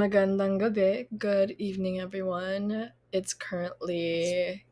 Magandang 0.00 0.56
gabi. 0.56 1.06
Good 1.18 1.50
evening, 1.58 2.00
everyone. 2.00 2.90
It's 3.12 3.34
currently 3.34 4.64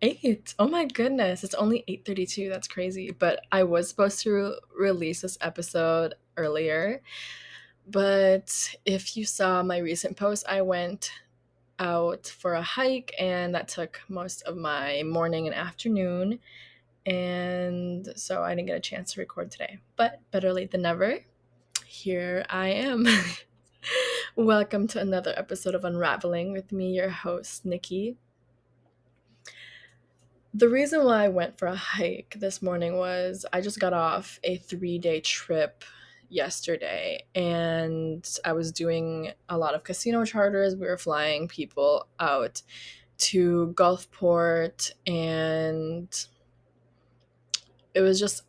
eight. 0.00 0.54
Oh 0.58 0.66
my 0.66 0.86
goodness, 0.86 1.44
it's 1.44 1.52
only 1.52 1.84
eight 1.88 2.06
thirty-two. 2.06 2.48
That's 2.48 2.66
crazy. 2.66 3.10
But 3.10 3.44
I 3.52 3.64
was 3.64 3.86
supposed 3.86 4.22
to 4.22 4.30
re- 4.32 4.60
release 4.74 5.20
this 5.20 5.36
episode 5.42 6.14
earlier. 6.38 7.02
But 7.86 8.74
if 8.86 9.14
you 9.14 9.26
saw 9.26 9.62
my 9.62 9.76
recent 9.76 10.16
post, 10.16 10.46
I 10.48 10.62
went 10.62 11.12
out 11.78 12.28
for 12.28 12.54
a 12.54 12.62
hike, 12.62 13.12
and 13.20 13.54
that 13.54 13.68
took 13.68 14.00
most 14.08 14.40
of 14.44 14.56
my 14.56 15.02
morning 15.04 15.44
and 15.48 15.54
afternoon. 15.54 16.38
And 17.04 18.08
so 18.16 18.42
I 18.42 18.54
didn't 18.54 18.68
get 18.68 18.78
a 18.78 18.80
chance 18.80 19.12
to 19.12 19.20
record 19.20 19.50
today. 19.50 19.80
But 19.96 20.22
better 20.30 20.50
late 20.54 20.70
than 20.70 20.80
never. 20.80 21.18
Here 21.84 22.46
I 22.48 22.68
am. 22.68 23.06
Welcome 24.38 24.86
to 24.88 25.00
another 25.00 25.34
episode 25.36 25.74
of 25.74 25.84
Unraveling 25.84 26.52
with 26.52 26.70
me, 26.70 26.92
your 26.92 27.08
host, 27.08 27.66
Nikki. 27.66 28.18
The 30.54 30.68
reason 30.68 31.04
why 31.04 31.24
I 31.24 31.28
went 31.28 31.58
for 31.58 31.66
a 31.66 31.74
hike 31.74 32.36
this 32.38 32.62
morning 32.62 32.96
was 32.96 33.44
I 33.52 33.60
just 33.60 33.80
got 33.80 33.92
off 33.92 34.38
a 34.44 34.58
three 34.58 35.00
day 35.00 35.18
trip 35.18 35.82
yesterday 36.28 37.24
and 37.34 38.24
I 38.44 38.52
was 38.52 38.70
doing 38.70 39.32
a 39.48 39.58
lot 39.58 39.74
of 39.74 39.82
casino 39.82 40.24
charters. 40.24 40.76
We 40.76 40.86
were 40.86 40.98
flying 40.98 41.48
people 41.48 42.06
out 42.20 42.62
to 43.16 43.74
Gulfport 43.76 44.92
and 45.04 46.26
it 47.92 48.02
was 48.02 48.20
just 48.20 48.44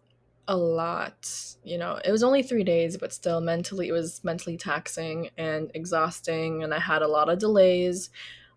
a 0.50 0.58
lot 0.58 1.32
you 1.64 1.78
know 1.78 2.00
it 2.04 2.12
was 2.12 2.24
only 2.24 2.42
three 2.42 2.64
days 2.64 2.98
but 2.98 3.14
still 3.14 3.40
mentally 3.40 3.88
it 3.88 3.92
was 3.92 4.24
mentally 4.24 4.58
taxing 4.58 5.30
and 5.38 5.70
exhausting 5.76 6.64
and 6.64 6.74
i 6.74 6.80
had 6.80 7.04
a 7.04 7.08
lot 7.08 7.30
of 7.30 7.38
delays 7.38 8.10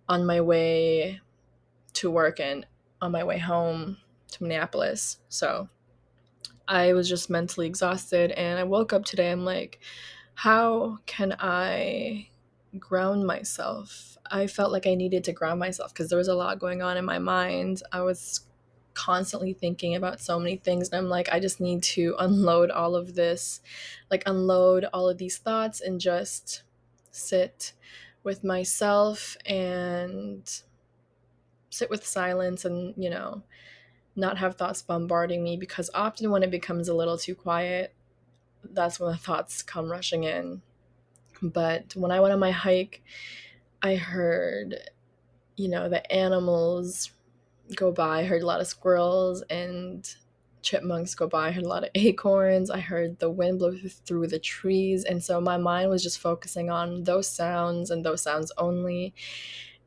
on 0.09 0.25
my 0.25 0.41
way 0.41 1.21
to 1.93 2.11
work 2.11 2.41
and 2.41 2.67
on 3.03 3.13
my 3.13 3.23
way 3.23 3.39
home 3.39 3.99
to 4.29 4.43
minneapolis. 4.43 5.19
So 5.29 5.69
i 6.67 6.95
was 6.95 7.09
just 7.09 7.29
mentally 7.29 7.67
exhausted 7.67 8.31
and 8.33 8.59
i 8.59 8.65
woke 8.65 8.95
up 8.95 9.05
today 9.05 9.31
i'm 9.31 9.45
like 9.45 9.79
how 10.35 10.99
can 11.05 11.37
i 11.39 12.29
ground 12.79 13.27
myself? 13.27 14.17
I 14.31 14.47
felt 14.47 14.73
like 14.73 14.87
i 14.87 14.95
needed 14.95 15.25
to 15.25 15.33
ground 15.33 15.61
myself 15.61 15.93
because 15.93 16.09
there 16.09 16.19
was 16.19 16.29
a 16.29 16.35
lot 16.35 16.59
going 16.59 16.81
on 16.81 16.97
in 16.97 17.05
my 17.05 17.19
mind. 17.19 17.83
I 17.93 18.01
was 18.01 18.47
constantly 18.95 19.53
thinking 19.53 19.95
about 19.95 20.21
so 20.21 20.39
many 20.39 20.57
things 20.57 20.89
and 20.89 20.99
I'm 20.99 21.09
like 21.09 21.29
I 21.33 21.41
just 21.41 21.61
need 21.61 21.83
to 21.85 22.17
unload 22.21 22.71
all 22.71 22.95
of 22.95 23.15
this 23.15 23.61
like 24.11 24.23
unload 24.27 24.85
all 24.93 25.09
of 25.09 25.19
these 25.19 25.39
thoughts 25.39 25.81
and 25.81 26.01
just 26.01 26.63
sit 27.11 27.73
with 28.25 28.45
myself 28.45 29.37
and 29.47 30.63
sit 31.71 31.91
with 31.91 32.07
silence 32.07 32.65
and 32.65 32.95
you 33.03 33.11
know 33.11 33.43
not 34.15 34.39
have 34.39 34.57
thoughts 34.57 34.83
bombarding 34.83 35.43
me 35.43 35.57
because 35.57 35.91
often 35.95 36.31
when 36.31 36.43
it 36.43 36.51
becomes 36.51 36.89
a 36.89 36.95
little 36.95 37.17
too 37.17 37.35
quiet 37.35 37.95
that's 38.71 39.01
when 39.01 39.11
the 39.11 39.19
thoughts 39.19 39.63
come 39.63 39.91
rushing 39.91 40.25
in. 40.25 40.63
But 41.43 41.97
when 41.97 42.13
I 42.13 42.21
went 42.21 42.33
on 42.33 42.39
my 42.41 42.53
hike 42.53 43.03
I 43.83 43.97
heard 43.97 44.77
you 45.57 45.69
know 45.69 45.89
the 45.89 46.11
animals 46.13 47.13
go 47.73 47.93
by. 47.93 48.21
I 48.21 48.25
heard 48.25 48.43
a 48.43 48.47
lot 48.47 48.61
of 48.61 48.67
squirrels 48.67 49.43
and 49.43 50.09
chipmunks 50.63 51.15
go 51.15 51.27
by. 51.27 51.49
I 51.49 51.51
heard 51.51 51.65
a 51.65 51.69
lot 51.69 51.85
of 51.85 51.91
acorns. 51.95 52.71
I 52.71 52.81
heard 52.81 53.19
the 53.19 53.31
wind 53.31 53.59
blow 53.59 53.77
through 54.07 54.29
the 54.29 54.39
trees. 54.39 55.05
And 55.05 55.23
so 55.23 55.41
my 55.41 55.57
mind 55.57 55.91
was 55.91 56.03
just 56.03 56.19
focusing 56.19 56.71
on 56.71 57.05
those 57.05 57.29
sounds 57.29 57.91
and 57.91 58.05
those 58.05 58.23
sounds 58.23 58.53
only. 58.57 59.15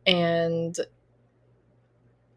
And 0.05 0.77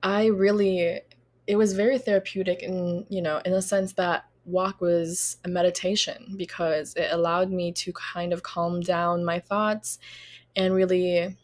I 0.02 0.26
really, 0.26 1.00
it 1.46 1.56
was 1.56 1.72
very 1.72 1.98
therapeutic 1.98 2.62
in, 2.62 3.06
you 3.08 3.20
know, 3.20 3.40
in 3.44 3.52
the 3.52 3.62
sense 3.62 3.94
that 3.94 4.24
walk 4.44 4.80
was 4.80 5.36
a 5.44 5.48
meditation 5.48 6.34
because 6.36 6.94
it 6.94 7.08
allowed 7.10 7.50
me 7.50 7.72
to 7.72 7.92
kind 7.92 8.32
of 8.32 8.42
calm 8.42 8.80
down 8.80 9.24
my 9.24 9.38
thoughts 9.38 9.98
and 10.56 10.74
really 10.74 11.36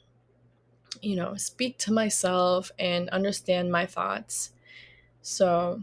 you 1.04 1.16
know, 1.16 1.37
speak 1.37 1.78
to 1.78 1.92
myself 1.92 2.70
and 2.78 3.09
understand 3.10 3.70
my 3.70 3.87
thoughts. 3.87 4.53
So 5.22 5.82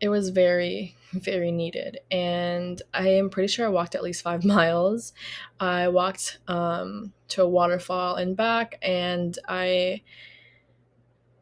it 0.00 0.08
was 0.08 0.30
very, 0.30 0.96
very 1.12 1.52
needed. 1.52 2.00
And 2.10 2.80
I 2.92 3.08
am 3.10 3.30
pretty 3.30 3.48
sure 3.48 3.66
I 3.66 3.70
walked 3.70 3.94
at 3.94 4.02
least 4.02 4.22
five 4.22 4.44
miles. 4.56 5.12
I 5.60 5.88
walked 5.88 6.38
um, 6.48 7.12
to 7.28 7.42
a 7.42 7.48
waterfall 7.48 8.16
and 8.16 8.36
back, 8.36 8.76
and 8.82 9.38
I 9.48 10.02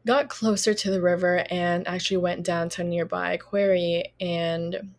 got 0.05 0.29
closer 0.29 0.73
to 0.73 0.91
the 0.91 1.01
river 1.01 1.45
and 1.49 1.87
actually 1.87 2.17
went 2.17 2.43
down 2.43 2.69
to 2.69 2.81
a 2.81 2.85
nearby 2.85 3.37
quarry. 3.37 4.13
And 4.19 4.93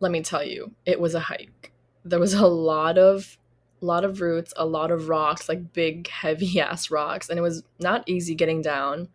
let 0.00 0.12
me 0.12 0.22
tell 0.22 0.44
you, 0.44 0.72
it 0.84 1.00
was 1.00 1.14
a 1.14 1.20
hike. 1.20 1.72
There 2.04 2.20
was 2.20 2.34
a 2.34 2.46
lot 2.46 2.98
of 2.98 3.38
a 3.82 3.84
lot 3.84 4.04
of 4.04 4.20
roots, 4.20 4.54
a 4.56 4.64
lot 4.64 4.90
of 4.90 5.08
rocks, 5.08 5.48
like 5.48 5.72
big, 5.72 6.08
heavy 6.22 6.60
ass 6.60 6.90
rocks, 6.90 7.28
and 7.28 7.38
it 7.38 7.42
was 7.42 7.64
not 7.80 8.08
easy 8.08 8.34
getting 8.34 8.62
down. 8.62 9.08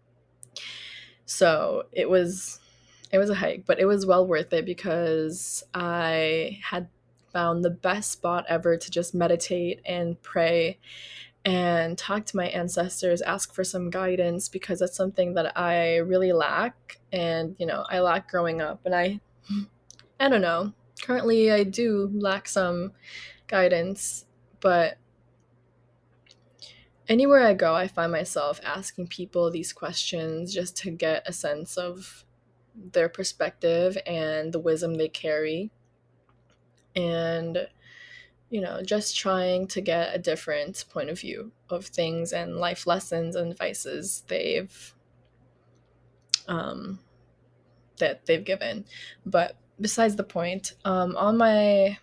So 1.25 1.83
it 1.91 2.09
was 2.09 2.59
it 3.11 3.17
was 3.17 3.29
a 3.29 3.35
hike, 3.35 3.65
but 3.65 3.79
it 3.79 3.85
was 3.85 4.05
well 4.05 4.27
worth 4.27 4.51
it 4.53 4.65
because 4.65 5.63
I 5.73 6.59
had 6.63 6.89
found 7.31 7.63
the 7.63 7.69
best 7.69 8.11
spot 8.11 8.45
ever 8.49 8.77
to 8.77 8.91
just 8.91 9.13
meditate 9.13 9.81
and 9.85 10.21
pray 10.21 10.79
and 11.45 11.97
talk 11.97 12.25
to 12.25 12.35
my 12.35 12.47
ancestors, 12.47 13.21
ask 13.21 13.53
for 13.53 13.63
some 13.63 13.89
guidance 13.89 14.49
because 14.49 14.79
that's 14.79 14.97
something 14.97 15.33
that 15.35 15.57
I 15.57 15.97
really 15.97 16.33
lack 16.33 16.97
and 17.13 17.55
you 17.57 17.65
know, 17.65 17.85
I 17.89 17.99
lack 17.99 18.29
growing 18.29 18.61
up 18.61 18.81
and 18.85 18.93
I 18.93 19.21
I 20.19 20.29
don't 20.29 20.41
know. 20.41 20.73
Currently 21.01 21.51
I 21.51 21.63
do 21.63 22.11
lack 22.13 22.47
some 22.47 22.91
guidance 23.47 24.25
but 24.59 24.97
anywhere 27.07 27.45
I 27.45 27.53
go, 27.53 27.73
I 27.73 27.87
find 27.87 28.11
myself 28.11 28.59
asking 28.63 29.07
people 29.07 29.49
these 29.49 29.73
questions 29.73 30.53
just 30.53 30.77
to 30.77 30.91
get 30.91 31.27
a 31.27 31.33
sense 31.33 31.77
of 31.77 32.25
their 32.75 33.09
perspective 33.09 33.97
and 34.05 34.53
the 34.53 34.59
wisdom 34.59 34.95
they 34.95 35.07
carry. 35.07 35.71
And, 36.95 37.67
you 38.49 38.61
know, 38.61 38.81
just 38.81 39.17
trying 39.17 39.67
to 39.67 39.81
get 39.81 40.15
a 40.15 40.19
different 40.19 40.85
point 40.89 41.09
of 41.09 41.19
view 41.19 41.51
of 41.69 41.85
things 41.85 42.33
and 42.33 42.57
life 42.57 42.87
lessons 42.87 43.35
and 43.35 43.51
advices 43.51 44.23
they've 44.27 44.93
um 46.47 46.99
that 47.99 48.25
they've 48.25 48.43
given. 48.43 48.85
But 49.25 49.57
besides 49.81 50.15
the 50.15 50.23
point, 50.23 50.73
um 50.85 51.15
on 51.17 51.37
my 51.37 51.97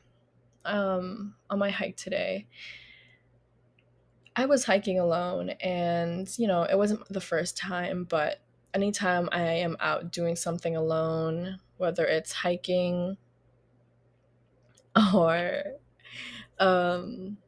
um, 0.65 1.35
on 1.51 1.59
my 1.59 1.71
hike 1.71 1.97
today, 1.97 2.47
I 4.37 4.47
was 4.47 4.65
hiking 4.65 4.99
alone, 4.99 5.51
and 5.61 6.29
you 6.39 6.49
know, 6.49 6.63
it 6.65 6.77
wasn't 6.77 7.09
the 7.09 7.21
first 7.21 7.57
time, 7.57 8.05
but 8.05 8.41
anytime 8.75 9.29
I 9.31 9.43
am 9.43 9.77
out 9.81 10.11
doing 10.11 10.37
something 10.37 10.77
alone, 10.77 11.61
whether 11.77 12.05
it's 12.05 12.33
hiking 12.33 13.17
or 15.15 15.63
um, 16.59 17.39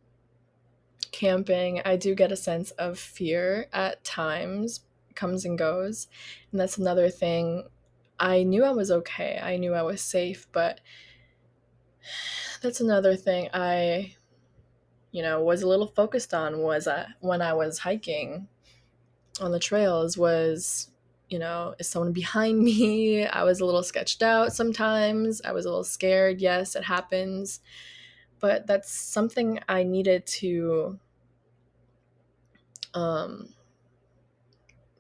camping, 1.13 1.81
I 1.85 1.97
do 1.97 2.15
get 2.15 2.33
a 2.33 2.37
sense 2.37 2.71
of 2.73 2.99
fear 2.99 3.67
at 3.73 4.05
times, 4.05 4.81
comes 5.15 5.45
and 5.45 5.59
goes. 5.59 6.09
And 6.53 6.61
that's 6.61 6.79
another 6.79 7.09
thing. 7.09 7.65
I 8.19 8.45
knew 8.45 8.65
I 8.65 8.71
was 8.71 8.91
okay, 8.91 9.39
I 9.43 9.57
knew 9.57 9.75
I 9.75 9.83
was 9.83 10.01
safe, 10.01 10.47
but 10.53 10.81
that's 12.63 12.81
another 12.81 13.17
thing 13.17 13.49
I, 13.53 14.15
you 15.13 15.23
know, 15.23 15.43
was 15.43 15.63
a 15.63 15.69
little 15.69 15.87
focused 15.89 16.35
on 16.35 16.61
was 16.61 16.87
uh, 16.87 17.07
when 17.21 17.43
I 17.43 17.55
was 17.55 17.79
hiking 17.79 18.49
on 19.41 19.53
the 19.53 19.59
trails 19.59 20.17
was, 20.17 20.91
you 21.29 21.39
know, 21.39 21.75
is 21.79 21.89
someone 21.89 22.13
behind 22.13 22.59
me? 22.65 23.27
I 23.27 23.45
was 23.45 23.61
a 23.61 23.65
little 23.65 23.83
sketched 23.83 24.23
out 24.23 24.53
sometimes. 24.53 25.43
I 25.43 25.53
was 25.53 25.65
a 25.65 25.69
little 25.69 25.85
scared. 25.85 26.41
Yes, 26.41 26.77
it 26.77 26.85
happens. 26.85 27.61
But 28.41 28.67
that's 28.67 28.91
something 28.91 29.61
I 29.69 29.83
needed 29.83 30.27
to, 30.27 30.99
um, 32.95 33.55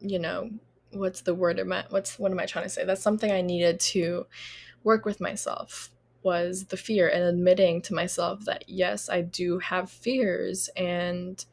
you 0.01 0.19
know, 0.19 0.51
what's 0.93 1.21
the 1.21 1.35
word 1.35 1.59
am 1.59 1.73
I, 1.73 1.85
what's 1.91 2.19
what 2.19 2.33
am 2.33 2.41
I 2.41 2.47
trying 2.47 2.65
to 2.65 2.71
say? 2.71 2.85
That's 2.85 3.03
something 3.03 3.31
I 3.31 3.43
needed 3.43 3.79
to 3.81 4.27
work 4.83 5.05
with 5.05 5.21
myself 5.21 5.91
was 6.23 6.67
the 6.67 6.77
fear 6.77 7.09
and 7.09 7.23
admitting 7.23 7.83
to 7.83 7.95
myself 7.95 8.45
that 8.45 8.65
yes, 8.69 9.09
I 9.09 9.23
do 9.23 9.59
have 9.59 9.91
fears 9.91 10.69
and 10.77 11.45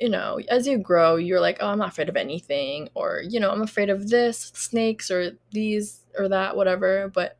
you 0.00 0.08
know, 0.08 0.40
as 0.48 0.66
you 0.66 0.78
grow, 0.78 1.16
you're 1.16 1.40
like, 1.40 1.58
oh, 1.60 1.68
I'm 1.68 1.78
not 1.78 1.90
afraid 1.90 2.08
of 2.08 2.16
anything, 2.16 2.88
or, 2.94 3.22
you 3.28 3.38
know, 3.38 3.50
I'm 3.50 3.60
afraid 3.60 3.90
of 3.90 4.08
this, 4.08 4.50
snakes, 4.54 5.10
or 5.10 5.32
these, 5.52 6.00
or 6.18 6.26
that, 6.30 6.56
whatever. 6.56 7.08
But 7.12 7.36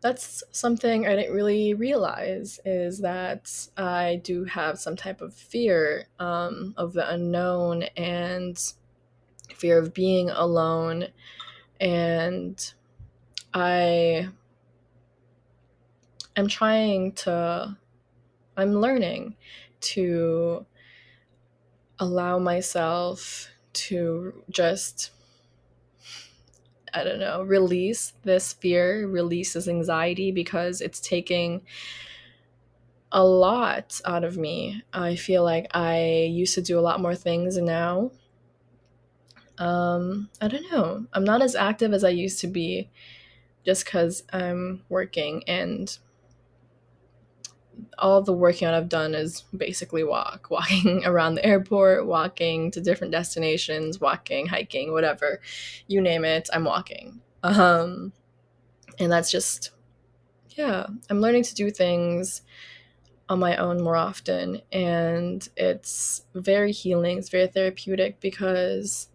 that's 0.00 0.44
something 0.52 1.06
I 1.06 1.16
didn't 1.16 1.34
really 1.34 1.74
realize 1.74 2.60
is 2.64 3.00
that 3.00 3.50
I 3.76 4.20
do 4.22 4.44
have 4.44 4.78
some 4.78 4.96
type 4.96 5.20
of 5.20 5.34
fear 5.34 6.06
um, 6.20 6.72
of 6.76 6.92
the 6.92 7.08
unknown 7.12 7.82
and 7.96 8.56
fear 9.54 9.78
of 9.78 9.92
being 9.92 10.30
alone. 10.30 11.08
And 11.80 12.72
I 13.52 14.28
am 16.36 16.48
trying 16.48 17.12
to, 17.12 17.76
I'm 18.56 18.74
learning 18.80 19.36
to 19.80 20.66
allow 21.98 22.38
myself 22.38 23.48
to 23.72 24.42
just 24.50 25.10
I 26.92 27.04
don't 27.04 27.20
know, 27.20 27.42
release 27.42 28.12
this 28.24 28.52
fear, 28.52 29.06
release 29.06 29.52
this 29.52 29.68
anxiety 29.68 30.32
because 30.32 30.80
it's 30.80 31.00
taking 31.00 31.62
a 33.12 33.24
lot 33.24 34.00
out 34.04 34.24
of 34.24 34.36
me. 34.36 34.82
I 34.92 35.16
feel 35.16 35.44
like 35.44 35.66
I 35.74 36.28
used 36.30 36.54
to 36.54 36.62
do 36.62 36.78
a 36.78 36.80
lot 36.82 37.00
more 37.00 37.14
things 37.14 37.56
now. 37.56 38.10
Um, 39.58 40.30
I 40.40 40.48
don't 40.48 40.70
know. 40.70 41.06
I'm 41.12 41.24
not 41.24 41.42
as 41.42 41.54
active 41.54 41.92
as 41.92 42.02
I 42.02 42.08
used 42.10 42.40
to 42.40 42.46
be 42.46 42.90
just 43.64 43.84
because 43.84 44.22
I'm 44.32 44.82
working 44.88 45.42
and 45.46 45.96
all 47.98 48.22
the 48.22 48.32
working 48.32 48.68
I've 48.68 48.88
done 48.88 49.14
is 49.14 49.44
basically 49.56 50.04
walk, 50.04 50.48
walking 50.50 51.04
around 51.04 51.34
the 51.34 51.44
airport, 51.44 52.06
walking 52.06 52.70
to 52.72 52.80
different 52.80 53.12
destinations, 53.12 54.00
walking, 54.00 54.46
hiking, 54.46 54.92
whatever, 54.92 55.40
you 55.86 56.00
name 56.00 56.24
it, 56.24 56.48
I'm 56.52 56.64
walking. 56.64 57.20
Um, 57.42 58.12
and 58.98 59.10
that's 59.10 59.30
just, 59.30 59.70
yeah, 60.50 60.86
I'm 61.08 61.20
learning 61.20 61.44
to 61.44 61.54
do 61.54 61.70
things 61.70 62.42
on 63.28 63.38
my 63.38 63.56
own 63.56 63.80
more 63.80 63.96
often, 63.96 64.60
and 64.72 65.48
it's 65.56 66.24
very 66.34 66.72
healing. 66.72 67.16
It's 67.16 67.28
very 67.28 67.46
therapeutic 67.46 68.20
because 68.20 69.08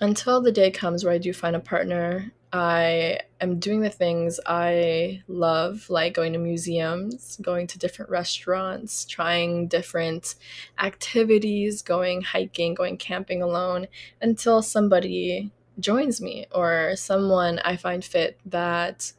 until 0.00 0.42
the 0.42 0.52
day 0.52 0.70
comes 0.70 1.02
where 1.02 1.14
I 1.14 1.18
do 1.18 1.32
find 1.32 1.56
a 1.56 1.60
partner 1.60 2.32
I 2.54 3.18
am 3.40 3.58
doing 3.58 3.80
the 3.80 3.90
things 3.90 4.38
I 4.46 5.24
love, 5.26 5.90
like 5.90 6.14
going 6.14 6.34
to 6.34 6.38
museums, 6.38 7.36
going 7.42 7.66
to 7.66 7.80
different 7.80 8.12
restaurants, 8.12 9.04
trying 9.04 9.66
different 9.66 10.36
activities, 10.78 11.82
going 11.82 12.22
hiking, 12.22 12.74
going 12.74 12.96
camping 12.96 13.42
alone, 13.42 13.88
until 14.22 14.62
somebody 14.62 15.50
joins 15.80 16.20
me 16.20 16.46
or 16.52 16.94
someone 16.94 17.58
I 17.64 17.74
find 17.74 18.04
fit 18.04 18.38
that, 18.46 19.12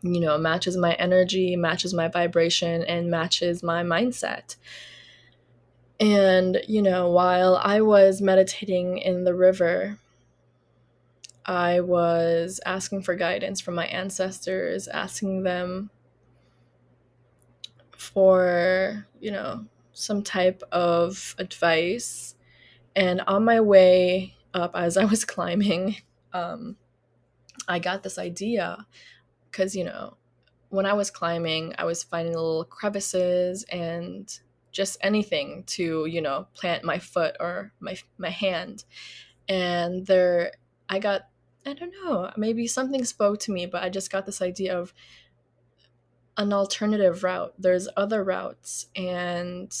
you 0.00 0.18
know, 0.18 0.38
matches 0.38 0.78
my 0.78 0.94
energy, 0.94 1.56
matches 1.56 1.92
my 1.92 2.08
vibration, 2.08 2.82
and 2.84 3.10
matches 3.10 3.62
my 3.62 3.82
mindset. 3.82 4.56
And, 6.00 6.62
you 6.66 6.80
know, 6.80 7.10
while 7.10 7.56
I 7.62 7.82
was 7.82 8.22
meditating 8.22 8.96
in 8.96 9.24
the 9.24 9.34
river, 9.34 9.98
I 11.44 11.80
was 11.80 12.60
asking 12.66 13.02
for 13.02 13.14
guidance 13.14 13.60
from 13.60 13.74
my 13.74 13.86
ancestors, 13.86 14.88
asking 14.88 15.42
them 15.42 15.90
for, 17.96 19.06
you 19.20 19.30
know, 19.30 19.66
some 19.92 20.22
type 20.22 20.62
of 20.72 21.34
advice. 21.38 22.34
And 22.96 23.20
on 23.22 23.44
my 23.44 23.60
way 23.60 24.34
up, 24.54 24.72
as 24.74 24.96
I 24.96 25.04
was 25.04 25.24
climbing, 25.36 25.96
um, 26.32 26.76
I 27.68 27.78
got 27.78 28.02
this 28.02 28.18
idea 28.18 28.86
because, 29.50 29.74
you 29.74 29.84
know, 29.84 30.16
when 30.68 30.86
I 30.86 30.92
was 30.92 31.10
climbing, 31.10 31.74
I 31.78 31.84
was 31.84 32.02
finding 32.02 32.34
little 32.34 32.64
crevices 32.64 33.64
and 33.64 34.32
just 34.72 34.96
anything 35.00 35.64
to, 35.66 36.06
you 36.06 36.22
know, 36.22 36.46
plant 36.54 36.84
my 36.84 36.98
foot 36.98 37.36
or 37.40 37.72
my 37.80 37.96
my 38.18 38.30
hand. 38.30 38.84
And 39.48 40.06
there 40.06 40.52
I 40.88 41.00
got 41.00 41.22
I 41.66 41.74
don't 41.74 41.92
know, 42.04 42.30
maybe 42.36 42.66
something 42.66 43.04
spoke 43.04 43.38
to 43.40 43.52
me, 43.52 43.66
but 43.66 43.82
I 43.82 43.90
just 43.90 44.10
got 44.10 44.26
this 44.26 44.40
idea 44.40 44.78
of 44.78 44.94
an 46.36 46.52
alternative 46.52 47.22
route. 47.22 47.54
There's 47.58 47.88
other 47.96 48.24
routes 48.24 48.86
and 48.96 49.72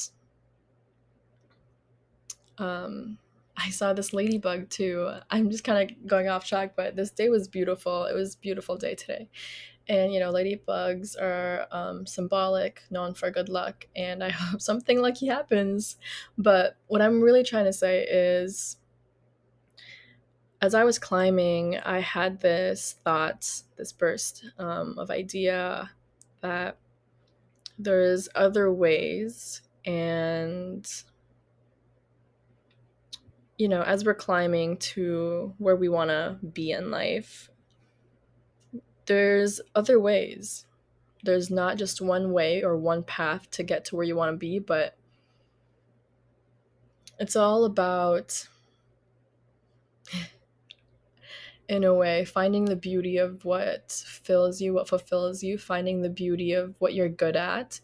um 2.58 3.18
I 3.56 3.70
saw 3.70 3.92
this 3.92 4.14
ladybug 4.14 4.70
too. 4.70 5.10
I'm 5.30 5.50
just 5.50 5.64
kind 5.64 5.90
of 5.90 6.06
going 6.06 6.28
off 6.28 6.46
track, 6.46 6.74
but 6.76 6.96
this 6.96 7.10
day 7.10 7.28
was 7.28 7.46
beautiful. 7.46 8.04
It 8.04 8.14
was 8.14 8.34
beautiful 8.36 8.76
day 8.76 8.94
today. 8.94 9.28
And 9.86 10.14
you 10.14 10.20
know, 10.20 10.32
ladybugs 10.32 11.20
are 11.20 11.66
um, 11.70 12.06
symbolic, 12.06 12.82
known 12.90 13.12
for 13.12 13.30
good 13.30 13.48
luck, 13.50 13.86
and 13.94 14.24
I 14.24 14.30
hope 14.30 14.62
something 14.62 15.00
lucky 15.02 15.26
happens. 15.26 15.98
But 16.38 16.76
what 16.86 17.02
I'm 17.02 17.20
really 17.20 17.42
trying 17.44 17.66
to 17.66 17.72
say 17.72 18.04
is 18.04 18.78
as 20.62 20.74
I 20.74 20.84
was 20.84 20.98
climbing, 20.98 21.78
I 21.78 22.00
had 22.00 22.40
this 22.40 22.96
thought, 23.02 23.62
this 23.76 23.92
burst 23.92 24.44
um, 24.58 24.98
of 24.98 25.10
idea 25.10 25.90
that 26.42 26.76
there's 27.78 28.28
other 28.34 28.70
ways. 28.70 29.62
And, 29.86 30.86
you 33.56 33.68
know, 33.68 33.82
as 33.82 34.04
we're 34.04 34.14
climbing 34.14 34.76
to 34.78 35.54
where 35.56 35.76
we 35.76 35.88
want 35.88 36.10
to 36.10 36.38
be 36.46 36.72
in 36.72 36.90
life, 36.90 37.48
there's 39.06 39.62
other 39.74 39.98
ways. 39.98 40.66
There's 41.22 41.50
not 41.50 41.78
just 41.78 42.02
one 42.02 42.32
way 42.32 42.62
or 42.62 42.76
one 42.76 43.02
path 43.02 43.50
to 43.52 43.62
get 43.62 43.86
to 43.86 43.96
where 43.96 44.04
you 44.04 44.14
want 44.14 44.32
to 44.32 44.36
be, 44.36 44.58
but 44.58 44.96
it's 47.18 47.36
all 47.36 47.64
about 47.64 48.46
in 51.70 51.84
a 51.84 51.94
way 51.94 52.24
finding 52.24 52.64
the 52.66 52.76
beauty 52.76 53.16
of 53.16 53.44
what 53.44 53.92
fills 53.92 54.60
you 54.60 54.74
what 54.74 54.88
fulfills 54.88 55.42
you 55.42 55.56
finding 55.56 56.02
the 56.02 56.10
beauty 56.10 56.52
of 56.52 56.74
what 56.80 56.94
you're 56.94 57.08
good 57.08 57.36
at. 57.36 57.80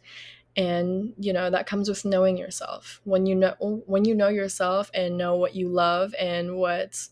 And 0.57 1.15
you 1.19 1.33
know 1.33 1.51
that 1.51 1.67
comes 1.67 1.89
with 1.89 2.05
knowing 2.05 2.37
yourself. 2.37 3.01
When 3.05 3.27
you 3.27 3.35
know 3.37 3.55
when 3.87 4.05
you 4.05 4.15
know 4.15 4.29
yourself 4.29 4.91
and 4.93 5.17
know 5.17 5.37
what 5.37 5.55
you 5.55 5.69
love 5.69 6.15
and 6.19 6.57
what 6.57 7.09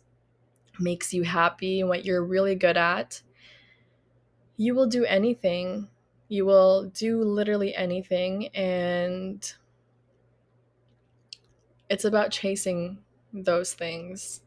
makes 0.80 1.14
you 1.14 1.24
happy 1.24 1.80
and 1.80 1.88
what 1.88 2.04
you're 2.04 2.24
really 2.24 2.56
good 2.56 2.76
at 2.76 3.22
you 4.56 4.74
will 4.74 4.86
do 4.86 5.04
anything. 5.04 5.88
You 6.28 6.46
will 6.46 6.86
do 6.90 7.22
literally 7.22 7.74
anything. 7.74 8.48
And 8.48 9.52
it's 11.88 12.04
about 12.04 12.30
chasing 12.30 13.04
those 13.32 13.74
things 13.74 14.43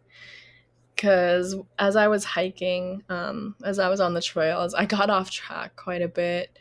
because 0.98 1.56
as 1.78 1.96
I 1.96 2.08
was 2.08 2.26
hiking, 2.26 3.04
um, 3.08 3.56
as 3.64 3.78
I 3.78 3.88
was 3.88 4.00
on 4.00 4.16
the 4.16 4.22
trails, 4.22 4.74
I 4.74 4.86
got 4.86 5.12
off 5.12 5.30
track 5.30 5.76
quite 5.76 6.02
a 6.02 6.08
bit. 6.08 6.58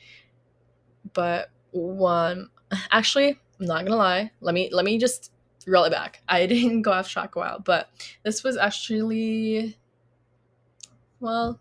But 1.15 1.51
one, 1.71 2.51
actually, 2.93 3.41
I'm 3.59 3.67
not 3.67 3.85
gonna 3.85 3.97
lie. 3.97 4.31
Let 4.41 4.55
me 4.55 4.69
let 4.71 4.85
me 4.85 4.99
just 4.99 5.33
roll 5.67 5.85
it 5.85 5.91
back. 5.91 6.23
I 6.29 6.47
didn't 6.47 6.83
go 6.83 6.93
off 6.93 7.09
track 7.09 7.35
a 7.35 7.39
while, 7.39 7.61
but 7.61 7.89
this 8.25 8.45
was 8.45 8.59
actually, 8.59 9.79
well, 11.19 11.59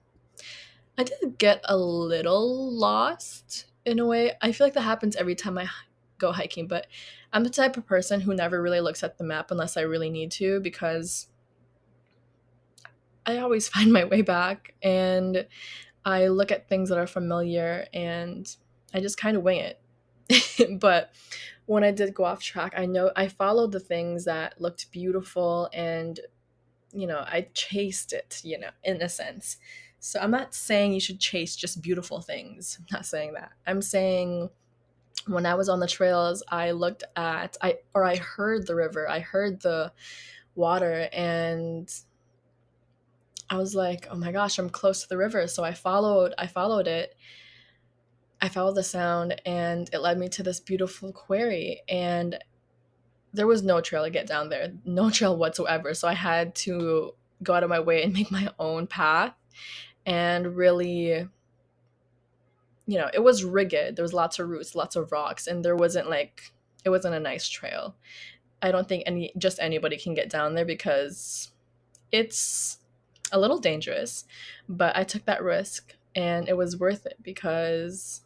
I 0.98 1.04
did 1.04 1.38
get 1.38 1.62
a 1.64 1.78
little 1.78 2.72
lost 2.72 3.68
in 3.86 4.00
a 4.00 4.06
way. 4.06 4.34
I 4.42 4.52
feel 4.52 4.68
like 4.68 4.74
that 4.74 4.82
happens 4.82 5.16
every 5.16 5.36
time 5.36 5.58
I 5.58 5.70
go 6.18 6.34
hiking, 6.34 6.68
but 6.68 6.88
I'm 7.32 7.44
the 7.44 7.50
type 7.50 7.78
of 7.78 7.86
person 7.86 8.20
who 8.20 8.36
never 8.36 8.62
really 8.62 8.82
looks 8.82 9.04
at 9.04 9.18
the 9.18 9.24
map 9.24 9.52
unless 9.52 9.78
I 9.78 9.82
really 9.82 10.10
need 10.10 10.32
to 10.32 10.60
because 10.60 11.28
I 13.26 13.38
always 13.38 13.68
find 13.70 13.92
my 13.92 14.06
way 14.06 14.22
back 14.22 14.74
and 14.82 15.48
I 16.04 16.28
look 16.28 16.52
at 16.52 16.70
things 16.70 16.90
that 16.90 16.98
are 16.98 17.08
familiar 17.08 17.88
and 17.94 18.48
I 18.94 19.00
just 19.00 19.18
kind 19.18 19.36
of 19.36 19.44
wing 19.44 19.60
it. 19.60 20.80
but 20.80 21.12
when 21.66 21.84
I 21.84 21.92
did 21.92 22.14
go 22.14 22.26
off 22.26 22.44
track, 22.44 22.74
I 22.78 22.86
know 22.86 23.12
I 23.16 23.28
followed 23.28 23.72
the 23.72 23.80
things 23.80 24.26
that 24.26 24.62
looked 24.62 24.92
beautiful 24.92 25.70
and 25.74 26.20
you 26.96 27.08
know, 27.08 27.26
I 27.28 27.48
chased 27.54 28.14
it, 28.14 28.40
you 28.44 28.58
know, 28.58 28.70
in 28.84 29.02
a 29.02 29.10
sense. 29.10 29.58
So 30.00 30.20
I'm 30.20 30.32
not 30.32 30.56
saying 30.56 30.94
you 30.94 31.02
should 31.02 31.20
chase 31.20 31.56
just 31.56 31.82
beautiful 31.82 32.22
things. 32.22 32.78
I'm 32.80 32.86
not 32.92 33.06
saying 33.06 33.34
that. 33.34 33.52
I'm 33.68 33.82
saying 33.82 34.50
when 35.28 35.46
I 35.46 35.56
was 35.56 35.68
on 35.68 35.80
the 35.80 35.88
trails, 35.88 36.44
I 36.48 36.72
looked 36.72 37.04
at 37.16 37.58
I 37.62 37.80
or 37.94 38.06
I 38.06 38.16
heard 38.16 38.66
the 38.66 38.76
river. 38.76 39.10
I 39.10 39.20
heard 39.20 39.62
the 39.62 39.92
water 40.54 41.10
and 41.12 41.92
I 43.50 43.58
was 43.58 43.76
like, 43.76 44.08
oh 44.10 44.16
my 44.16 44.32
gosh, 44.32 44.58
I'm 44.58 44.70
close 44.70 45.04
to 45.04 45.10
the 45.10 45.18
river. 45.18 45.48
So 45.48 45.64
I 45.64 45.74
followed, 45.74 46.34
I 46.38 46.48
followed 46.48 46.88
it. 46.88 47.16
I 48.42 48.50
followed 48.50 48.76
the 48.76 48.84
sound 48.84 49.42
and 49.46 49.90
it 49.94 50.00
led 50.00 50.18
me 50.18 50.30
to 50.30 50.44
this 50.44 50.60
beautiful 50.60 51.12
quarry. 51.12 51.82
And 51.88 52.38
there 53.34 53.48
was 53.48 53.64
no 53.64 53.82
trail 53.82 54.04
to 54.04 54.10
get 54.10 54.28
down 54.28 54.50
there, 54.50 54.74
no 54.84 55.10
trail 55.12 55.38
whatsoever. 55.38 55.94
So 55.94 56.08
I 56.08 56.14
had 56.14 56.56
to 56.56 57.14
go 57.44 57.54
out 57.54 57.64
of 57.64 57.70
my 57.70 57.80
way 57.80 58.04
and 58.04 58.14
make 58.14 58.32
my 58.32 58.50
own 58.60 58.88
path 58.88 59.34
and 60.06 60.56
really 60.56 61.28
you 62.88 63.00
know, 63.00 63.10
it 63.14 63.24
was 63.24 63.44
rigid. 63.44 63.96
There 63.96 64.04
was 64.04 64.14
lots 64.14 64.40
of 64.40 64.48
roots, 64.48 64.76
lots 64.76 64.96
of 64.96 65.12
rocks, 65.12 65.48
and 65.48 65.66
there 65.66 65.76
wasn't 65.76 66.10
like 66.10 66.52
it 66.84 66.90
wasn't 66.90 67.16
a 67.16 67.20
nice 67.20 67.50
trail. 67.50 67.96
I 68.62 68.72
don't 68.72 68.88
think 68.88 69.04
any 69.06 69.34
just 69.38 69.60
anybody 69.60 69.98
can 69.98 70.14
get 70.14 70.30
down 70.30 70.54
there 70.54 70.66
because 70.66 71.52
it's 72.12 72.78
a 73.36 73.40
little 73.40 73.60
dangerous. 73.60 74.26
But 74.70 74.96
I 74.98 75.04
took 75.04 75.26
that 75.26 75.44
risk 75.44 75.96
and 76.16 76.50
it 76.50 76.58
was 76.58 76.80
worth 76.80 77.06
it 77.06 77.18
because 77.22 78.24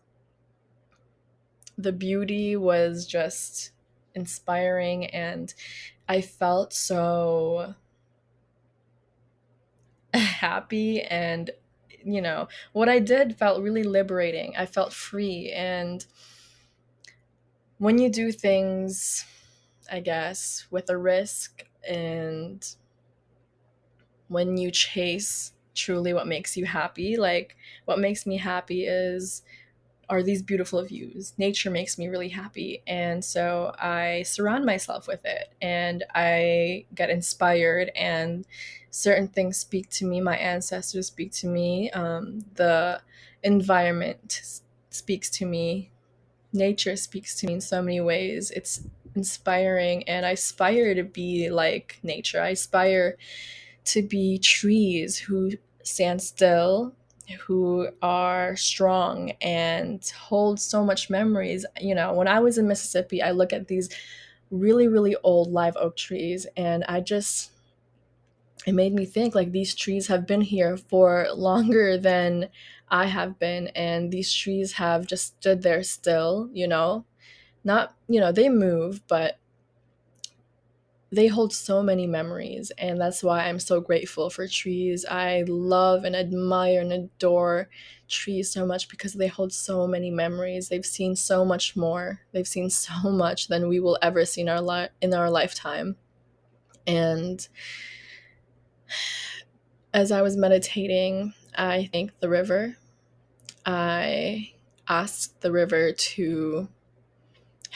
the 1.77 1.91
beauty 1.91 2.55
was 2.55 3.05
just 3.07 3.71
inspiring 4.15 5.05
and 5.07 5.53
I 6.07 6.21
felt 6.21 6.73
so 6.73 7.75
happy 10.13 11.01
and 11.01 11.51
you 12.03 12.21
know 12.21 12.47
what 12.73 12.89
I 12.89 12.99
did 12.99 13.37
felt 13.37 13.61
really 13.61 13.83
liberating. 13.83 14.55
I 14.57 14.65
felt 14.65 14.93
free 14.93 15.51
and 15.51 16.05
when 17.77 17.97
you 17.97 18.09
do 18.09 18.31
things 18.31 19.25
I 19.91 19.99
guess 20.01 20.67
with 20.69 20.89
a 20.89 20.97
risk 20.97 21.65
and 21.87 22.63
when 24.29 24.57
you 24.57 24.71
chase 24.71 25.51
truly 25.75 26.13
what 26.13 26.27
makes 26.27 26.55
you 26.55 26.65
happy, 26.65 27.17
like 27.17 27.55
what 27.85 27.99
makes 27.99 28.25
me 28.25 28.37
happy 28.37 28.85
is 28.85 29.43
are 30.09 30.23
these 30.23 30.41
beautiful 30.41 30.83
views. 30.83 31.33
Nature 31.37 31.69
makes 31.69 31.97
me 31.97 32.07
really 32.07 32.29
happy. 32.29 32.81
And 32.87 33.23
so 33.23 33.73
I 33.77 34.23
surround 34.23 34.65
myself 34.65 35.07
with 35.07 35.23
it 35.23 35.53
and 35.61 36.03
I 36.15 36.85
get 36.95 37.11
inspired, 37.11 37.91
and 37.95 38.45
certain 38.89 39.27
things 39.27 39.57
speak 39.57 39.89
to 39.91 40.05
me. 40.05 40.19
My 40.19 40.35
ancestors 40.35 41.07
speak 41.07 41.31
to 41.33 41.47
me. 41.47 41.91
Um, 41.91 42.43
the 42.55 43.01
environment 43.43 44.61
speaks 44.89 45.29
to 45.29 45.45
me. 45.45 45.91
Nature 46.51 46.95
speaks 46.95 47.39
to 47.39 47.47
me 47.47 47.53
in 47.53 47.61
so 47.61 47.81
many 47.81 48.01
ways. 48.01 48.49
It's 48.49 48.81
inspiring, 49.15 50.03
and 50.09 50.25
I 50.25 50.31
aspire 50.31 50.95
to 50.95 51.03
be 51.03 51.49
like 51.51 51.99
nature. 52.01 52.41
I 52.41 52.49
aspire 52.49 53.15
to 53.93 54.01
be 54.01 54.39
trees 54.39 55.17
who 55.17 55.51
stand 55.83 56.21
still 56.21 56.93
who 57.37 57.87
are 58.01 58.55
strong 58.55 59.31
and 59.41 60.11
hold 60.17 60.59
so 60.59 60.83
much 60.83 61.09
memories. 61.09 61.65
You 61.79 61.95
know, 61.95 62.13
when 62.13 62.27
I 62.27 62.39
was 62.39 62.57
in 62.57 62.67
Mississippi, 62.67 63.21
I 63.21 63.31
look 63.31 63.53
at 63.53 63.67
these 63.67 63.89
really, 64.51 64.87
really 64.87 65.15
old 65.23 65.51
live 65.51 65.77
oak 65.77 65.95
trees 65.95 66.47
and 66.57 66.83
I 66.85 67.01
just, 67.01 67.51
it 68.65 68.73
made 68.73 68.93
me 68.93 69.05
think 69.05 69.35
like 69.35 69.51
these 69.51 69.75
trees 69.75 70.07
have 70.07 70.25
been 70.25 70.41
here 70.41 70.75
for 70.77 71.27
longer 71.33 71.97
than 71.97 72.49
I 72.89 73.05
have 73.05 73.39
been. 73.39 73.67
And 73.69 74.11
these 74.11 74.33
trees 74.33 74.73
have 74.73 75.05
just 75.05 75.37
stood 75.37 75.61
there 75.61 75.83
still, 75.83 76.49
you 76.51 76.67
know, 76.67 77.05
not, 77.63 77.95
you 78.07 78.19
know, 78.19 78.31
they 78.31 78.49
move, 78.49 79.01
but 79.07 79.37
they 81.11 81.27
hold 81.27 81.51
so 81.53 81.81
many 81.81 82.05
memories 82.05 82.71
and 82.77 83.01
that's 83.01 83.23
why 83.23 83.45
i'm 83.45 83.59
so 83.59 83.81
grateful 83.81 84.29
for 84.29 84.47
trees. 84.47 85.05
I 85.09 85.43
love 85.47 86.03
and 86.03 86.15
admire 86.15 86.81
and 86.81 86.91
adore 86.91 87.69
trees 88.07 88.51
so 88.51 88.65
much 88.65 88.89
because 88.89 89.13
they 89.13 89.27
hold 89.27 89.53
so 89.53 89.87
many 89.87 90.11
memories. 90.11 90.69
They've 90.69 90.85
seen 90.85 91.15
so 91.15 91.45
much 91.45 91.75
more. 91.75 92.21
They've 92.31 92.47
seen 92.47 92.69
so 92.85 93.11
much 93.11 93.47
than 93.47 93.67
we 93.67 93.79
will 93.79 93.97
ever 94.01 94.25
see 94.25 94.41
in 94.41 94.49
our 94.49 94.61
li- 94.61 94.89
in 95.01 95.13
our 95.13 95.29
lifetime. 95.29 95.95
And 96.85 97.47
as 99.93 100.11
i 100.11 100.21
was 100.21 100.37
meditating 100.37 101.33
i 101.57 101.89
thanked 101.91 102.21
the 102.21 102.29
river. 102.29 102.77
I 103.65 104.53
asked 104.87 105.41
the 105.41 105.51
river 105.51 105.91
to 105.91 106.67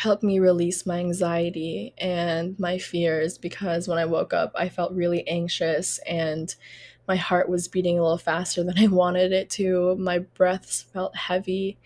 helped 0.04 0.22
me 0.22 0.38
release 0.38 0.86
my 0.86 1.00
anxiety 1.00 1.94
and 1.98 2.60
my 2.60 2.78
fears 2.78 3.38
because 3.38 3.88
when 3.88 3.98
I 3.98 4.04
woke 4.04 4.34
up, 4.34 4.52
I 4.54 4.68
felt 4.68 4.92
really 4.92 5.26
anxious 5.30 5.98
and 6.00 6.54
my 7.08 7.16
heart 7.16 7.48
was 7.48 7.70
beating 7.70 7.98
a 7.98 8.02
little 8.02 8.18
faster 8.18 8.66
than 8.66 8.78
I 8.84 8.88
wanted 8.88 9.32
it 9.32 9.50
to. 9.52 9.96
My 9.96 10.20
breaths 10.20 10.82
felt 10.94 11.16
heavy, 11.16 11.78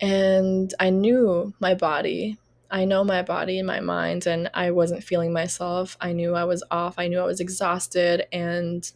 and 0.00 0.72
I 0.80 0.88
knew 0.88 1.52
my 1.60 1.74
body. 1.74 2.38
I 2.70 2.86
know 2.86 3.04
my 3.04 3.20
body 3.20 3.58
and 3.58 3.66
my 3.66 3.80
mind, 3.80 4.26
and 4.26 4.50
I 4.54 4.70
wasn't 4.70 5.04
feeling 5.04 5.32
myself. 5.32 5.98
I 6.00 6.12
knew 6.12 6.34
I 6.34 6.44
was 6.44 6.64
off. 6.70 6.94
I 6.98 7.08
knew 7.08 7.20
I 7.20 7.26
was 7.26 7.40
exhausted 7.40 8.26
and 8.32 8.90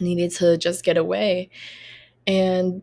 needed 0.00 0.30
to 0.36 0.56
just 0.56 0.84
get 0.84 0.96
away. 0.96 1.50
And 2.26 2.82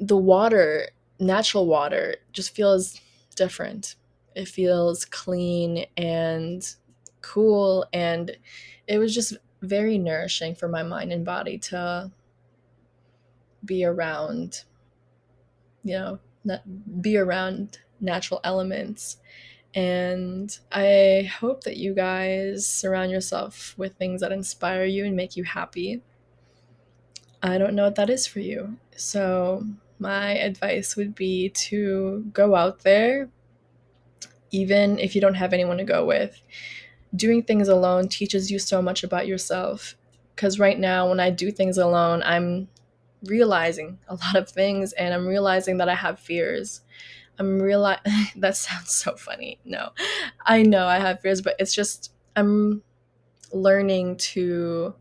the 0.00 0.16
water, 0.16 0.88
natural 1.20 1.66
water, 1.66 2.16
just 2.32 2.54
feels 2.54 2.98
different 3.36 3.96
it 4.38 4.48
feels 4.48 5.04
clean 5.04 5.84
and 5.96 6.74
cool 7.20 7.84
and 7.92 8.36
it 8.86 8.98
was 8.98 9.14
just 9.14 9.36
very 9.62 9.98
nourishing 9.98 10.54
for 10.54 10.68
my 10.68 10.82
mind 10.82 11.12
and 11.12 11.24
body 11.24 11.58
to 11.58 12.10
be 13.64 13.84
around 13.84 14.62
you 15.82 15.94
know 15.94 16.18
be 17.00 17.16
around 17.16 17.78
natural 18.00 18.40
elements. 18.44 19.18
And 19.74 20.56
i 20.72 21.30
hope 21.40 21.64
that 21.64 21.76
you 21.76 21.94
guys 21.94 22.66
surround 22.66 23.10
yourself 23.10 23.74
with 23.76 23.96
things 23.96 24.22
that 24.22 24.32
inspire 24.32 24.84
you 24.84 25.04
and 25.04 25.14
make 25.14 25.36
you 25.36 25.44
happy. 25.44 26.02
I 27.42 27.58
don't 27.58 27.74
know 27.74 27.84
what 27.84 27.96
that 27.96 28.10
is 28.10 28.26
for 28.26 28.40
you. 28.40 28.78
So 28.96 29.64
my 29.98 30.32
advice 30.38 30.96
would 30.96 31.14
be 31.14 31.50
to 31.50 32.24
go 32.32 32.54
out 32.54 32.80
there 32.80 33.28
even 34.50 34.98
if 34.98 35.14
you 35.14 35.20
don't 35.20 35.34
have 35.34 35.52
anyone 35.52 35.78
to 35.78 35.84
go 35.84 36.04
with. 36.04 36.40
Doing 37.14 37.42
things 37.42 37.68
alone 37.68 38.08
teaches 38.08 38.50
you 38.50 38.58
so 38.58 38.82
much 38.82 39.02
about 39.02 39.26
yourself. 39.26 39.96
Because 40.34 40.58
right 40.58 40.78
now, 40.78 41.08
when 41.08 41.20
I 41.20 41.30
do 41.30 41.50
things 41.50 41.78
alone, 41.78 42.22
I'm 42.24 42.68
realizing 43.24 43.98
a 44.08 44.14
lot 44.14 44.36
of 44.36 44.48
things 44.48 44.92
and 44.92 45.12
I'm 45.12 45.26
realizing 45.26 45.78
that 45.78 45.88
I 45.88 45.94
have 45.94 46.20
fears. 46.20 46.82
I'm 47.38 47.60
realize 47.60 48.00
that 48.36 48.56
sounds 48.56 48.92
so 48.92 49.16
funny. 49.16 49.58
No, 49.64 49.90
I 50.44 50.62
know 50.62 50.86
I 50.86 50.98
have 50.98 51.20
fears, 51.20 51.40
but 51.40 51.56
it's 51.58 51.74
just 51.74 52.12
I'm 52.36 52.82
learning 53.52 54.16
to 54.16 54.94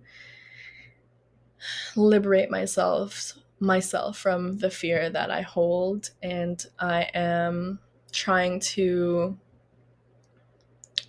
liberate 1.95 2.49
myself 2.49 3.33
myself 3.59 4.17
from 4.17 4.59
the 4.59 4.69
fear 4.69 5.09
that 5.09 5.31
I 5.31 5.41
hold 5.41 6.11
and 6.21 6.63
I 6.79 7.09
am 7.15 7.79
trying 8.17 8.59
to 8.59 9.37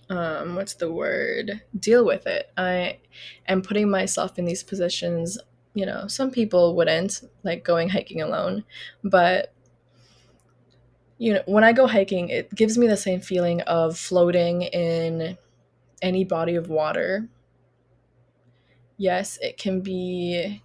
um, 0.09 0.55
what's 0.55 0.73
the 0.73 0.91
word? 0.91 1.61
Deal 1.77 2.03
with 2.03 2.25
it. 2.25 2.51
I 2.57 2.97
am 3.47 3.61
putting 3.61 3.91
myself 3.91 4.39
in 4.39 4.45
these 4.45 4.63
positions 4.63 5.37
you 5.75 5.85
know 5.85 6.07
some 6.07 6.31
people 6.31 6.75
wouldn't 6.75 7.21
like 7.43 7.63
going 7.63 7.89
hiking 7.89 8.21
alone 8.21 8.63
but 9.03 9.53
you 11.17 11.31
know 11.31 11.43
when 11.45 11.63
i 11.63 11.71
go 11.71 11.85
hiking 11.85 12.27
it 12.29 12.53
gives 12.55 12.77
me 12.77 12.87
the 12.87 12.97
same 12.97 13.21
feeling 13.21 13.61
of 13.61 13.97
floating 13.97 14.63
in 14.63 15.37
any 16.01 16.23
body 16.23 16.55
of 16.55 16.69
water. 16.69 17.27
Yes 18.97 19.37
it 19.41 19.57
can 19.57 19.81
be 19.81 20.61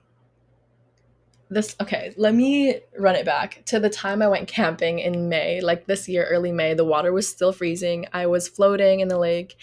this 1.54 1.76
okay 1.80 2.12
let 2.16 2.34
me 2.34 2.80
run 2.99 3.14
it 3.14 3.25
back. 3.25 3.62
To 3.66 3.80
the 3.80 3.90
time 3.90 4.20
i 4.23 4.28
went 4.28 4.49
camping 4.49 4.99
in 4.99 5.28
may 5.28 5.61
like 5.61 5.87
this 5.87 6.08
year 6.08 6.26
early 6.26 6.52
may 6.52 6.75
the 6.75 6.84
water 6.84 7.12
was 7.12 7.28
still 7.28 7.52
freezing. 7.52 8.06
I 8.12 8.26
was 8.26 8.49
floating 8.49 9.00
in 9.00 9.08
the 9.08 9.18
lake 9.18 9.56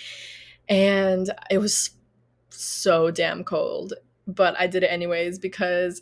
and 0.67 1.29
it 1.49 1.57
was 1.59 1.91
so 2.49 3.11
damn 3.11 3.43
cold 3.43 3.93
but 4.27 4.59
i 4.59 4.67
did 4.67 4.83
it 4.83 4.91
anyways 4.91 5.39
because 5.39 6.01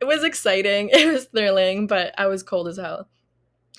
it 0.00 0.04
was 0.06 0.24
exciting 0.24 0.88
it 0.92 1.12
was 1.12 1.26
thrilling 1.26 1.86
but 1.86 2.14
i 2.18 2.26
was 2.26 2.42
cold 2.42 2.68
as 2.68 2.76
hell. 2.76 3.08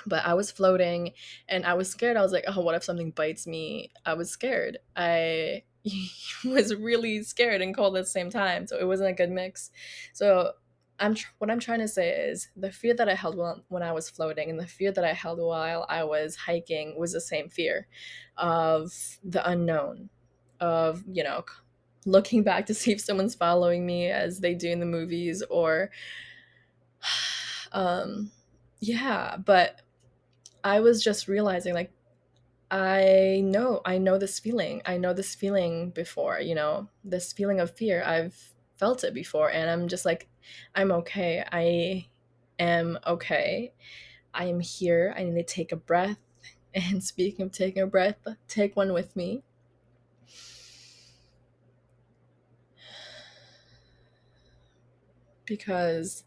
But 0.07 0.25
i 0.25 0.33
was 0.33 0.51
floating 0.51 1.11
and 1.49 1.65
i 1.65 1.73
was 1.73 1.89
scared. 1.89 2.17
I 2.17 2.21
was 2.21 2.31
like 2.31 2.45
oh 2.47 2.61
what 2.61 2.75
if 2.75 2.83
something 2.83 3.11
bites 3.11 3.45
me? 3.45 3.91
I 4.05 4.13
was 4.13 4.29
scared. 4.29 4.77
I 4.95 5.63
was 6.45 6.73
really 6.73 7.23
scared 7.23 7.61
and 7.61 7.75
cold 7.75 7.95
at 7.97 8.03
the 8.03 8.09
same 8.09 8.29
time 8.29 8.67
so 8.67 8.77
it 8.77 8.87
wasn't 8.87 9.09
a 9.09 9.13
good 9.13 9.31
mix. 9.31 9.71
So 10.13 10.53
I'm 10.99 11.15
tr- 11.15 11.31
what 11.39 11.51
I'm 11.51 11.59
trying 11.59 11.79
to 11.79 11.87
say 11.87 12.09
is 12.29 12.49
the 12.55 12.71
fear 12.71 12.93
that 12.95 13.09
I 13.09 13.15
held 13.15 13.37
when, 13.37 13.63
when 13.67 13.83
I 13.83 13.91
was 13.91 14.09
floating 14.09 14.49
and 14.49 14.59
the 14.59 14.67
fear 14.67 14.91
that 14.91 15.03
I 15.03 15.13
held 15.13 15.39
while 15.39 15.85
I 15.89 16.03
was 16.05 16.35
hiking 16.35 16.97
was 16.97 17.13
the 17.13 17.21
same 17.21 17.49
fear 17.49 17.87
of 18.37 18.93
the 19.23 19.47
unknown, 19.49 20.09
of 20.59 21.03
you 21.11 21.23
know, 21.23 21.43
looking 22.05 22.43
back 22.43 22.65
to 22.67 22.73
see 22.75 22.91
if 22.93 23.01
someone's 23.01 23.35
following 23.35 23.85
me 23.85 24.09
as 24.09 24.39
they 24.39 24.55
do 24.55 24.69
in 24.69 24.79
the 24.79 24.85
movies 24.85 25.43
or, 25.49 25.91
um, 27.71 28.31
yeah. 28.79 29.37
But 29.37 29.81
I 30.63 30.81
was 30.81 31.03
just 31.03 31.27
realizing 31.29 31.75
like 31.75 31.93
I 32.71 33.41
know 33.45 33.81
I 33.85 33.99
know 33.99 34.19
this 34.19 34.39
feeling. 34.39 34.83
I 34.85 34.97
know 34.97 35.13
this 35.13 35.35
feeling 35.35 35.91
before. 35.91 36.41
You 36.41 36.55
know 36.55 36.89
this 37.05 37.33
feeling 37.33 37.61
of 37.61 37.75
fear. 37.75 38.03
I've 38.03 38.54
felt 38.77 39.03
it 39.03 39.13
before 39.13 39.51
and 39.51 39.69
i'm 39.69 39.87
just 39.87 40.05
like 40.05 40.27
i'm 40.75 40.91
okay 40.91 41.43
i 41.51 42.05
am 42.59 42.97
okay 43.07 43.71
I 44.35 44.45
am 44.45 44.59
here. 44.59 45.13
I 45.17 45.23
need 45.23 45.35
to 45.35 45.43
take 45.43 45.71
a 45.71 45.77
breath. 45.77 46.19
And 46.75 47.01
speaking 47.01 47.45
of 47.45 47.53
taking 47.53 47.83
a 47.83 47.87
breath, 47.87 48.17
take 48.49 48.75
one 48.75 48.91
with 48.91 49.15
me. 49.15 49.43
Because 55.45 56.25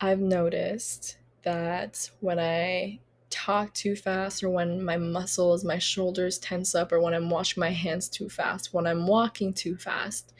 I've 0.00 0.18
noticed 0.18 1.18
that 1.44 2.10
when 2.18 2.40
I 2.40 2.98
talk 3.30 3.72
too 3.72 3.94
fast 3.94 4.42
or 4.42 4.50
when 4.50 4.84
my 4.84 4.96
muscles, 4.96 5.64
my 5.64 5.78
shoulders 5.78 6.36
tense 6.38 6.74
up 6.74 6.90
or 6.90 6.98
when 6.98 7.14
I'm 7.14 7.30
washing 7.30 7.60
my 7.60 7.70
hands 7.70 8.08
too 8.08 8.28
fast, 8.28 8.74
when 8.74 8.84
I'm 8.84 9.06
walking 9.06 9.52
too 9.52 9.76
fast, 9.76 10.34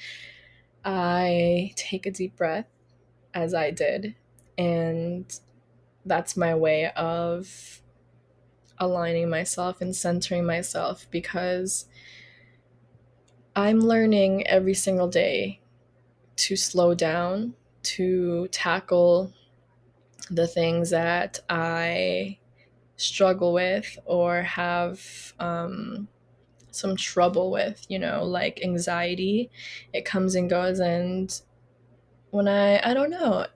I 0.84 1.72
take 1.76 2.06
a 2.06 2.10
deep 2.10 2.36
breath 2.36 2.66
as 3.34 3.54
I 3.54 3.70
did. 3.70 4.16
And 4.58 5.32
that's 6.04 6.36
my 6.36 6.54
way 6.54 6.92
of 6.92 7.82
aligning 8.78 9.28
myself 9.28 9.80
and 9.80 9.94
centering 9.94 10.44
myself 10.44 11.06
because 11.10 11.86
I'm 13.54 13.80
learning 13.80 14.46
every 14.46 14.74
single 14.74 15.08
day 15.08 15.60
to 16.36 16.56
slow 16.56 16.94
down, 16.94 17.54
to 17.82 18.48
tackle 18.48 19.32
the 20.30 20.46
things 20.46 20.90
that 20.90 21.40
I 21.48 22.38
struggle 22.96 23.52
with 23.52 23.98
or 24.06 24.42
have 24.42 25.34
um, 25.40 26.08
some 26.70 26.96
trouble 26.96 27.50
with, 27.50 27.84
you 27.88 27.98
know, 27.98 28.24
like 28.24 28.60
anxiety. 28.62 29.50
It 29.92 30.04
comes 30.04 30.34
and 30.34 30.48
goes. 30.48 30.80
And 30.80 31.38
when 32.30 32.48
I, 32.48 32.80
I 32.88 32.94
don't 32.94 33.10
know, 33.10 33.46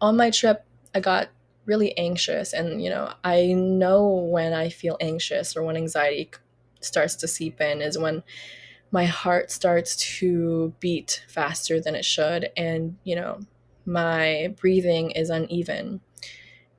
on 0.00 0.16
my 0.16 0.30
trip, 0.30 0.64
I 0.94 1.00
got 1.00 1.28
really 1.64 1.96
anxious. 1.98 2.52
And, 2.52 2.82
you 2.82 2.90
know, 2.90 3.12
I 3.24 3.52
know 3.52 4.08
when 4.08 4.52
I 4.52 4.68
feel 4.68 4.96
anxious 5.00 5.56
or 5.56 5.62
when 5.62 5.76
anxiety 5.76 6.30
starts 6.80 7.16
to 7.16 7.28
seep 7.28 7.60
in 7.60 7.82
is 7.82 7.98
when 7.98 8.22
my 8.92 9.04
heart 9.04 9.50
starts 9.50 9.96
to 9.96 10.72
beat 10.80 11.24
faster 11.28 11.80
than 11.80 11.94
it 11.94 12.04
should. 12.04 12.50
And, 12.56 12.96
you 13.04 13.16
know, 13.16 13.40
my 13.84 14.54
breathing 14.60 15.10
is 15.10 15.30
uneven. 15.30 16.00